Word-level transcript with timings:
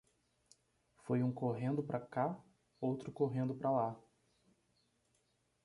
Foi 1.05 1.21
um 1.21 1.31
correndo 1.31 1.83
pra 1.83 1.99
cá, 1.99 2.35
outro 2.79 3.11
correndo 3.11 3.53
pra 3.53 3.69
lá. 3.69 3.99